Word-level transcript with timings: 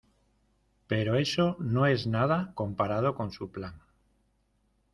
pero 0.87 1.15
eso 1.15 1.57
no 1.59 1.85
es 1.85 2.07
nada 2.07 2.53
comparado 2.55 3.13
con 3.13 3.31
su 3.31 3.51
plan. 3.51 3.79